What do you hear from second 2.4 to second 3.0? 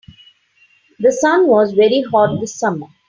summer.